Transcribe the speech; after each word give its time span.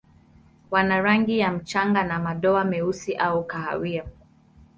Wana 0.71 1.01
rangi 1.01 1.39
ya 1.39 1.51
mchanga 1.51 2.03
na 2.03 2.19
madoa 2.19 2.63
meusi 2.63 3.15
au 3.15 3.43
kahawia. 3.43 4.03